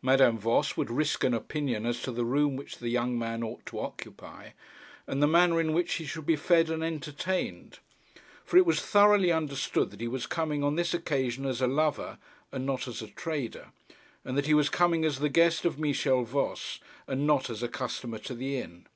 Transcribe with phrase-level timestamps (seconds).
[0.00, 3.66] Madame Voss would risk an opinion as to the room which the young man ought
[3.66, 4.50] to occupy,
[5.08, 7.80] and the manner in which he should be fed and entertained.
[8.44, 12.18] For it was thoroughly understood that he was coming on this occasion as a lover
[12.52, 13.72] and not as a trader,
[14.24, 16.78] and that he was coming as the guest of Michel Voss,
[17.08, 18.86] and not as a customer to the inn.